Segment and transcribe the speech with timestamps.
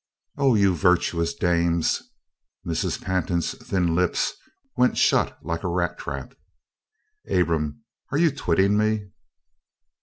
[0.35, 2.01] "Oh, you virtuous dames"
[2.65, 2.99] Mrs.
[3.03, 4.33] Pantin's thin lips
[4.75, 6.33] went shut like a rat trap.
[7.31, 9.11] "Abram, are you twitting me?"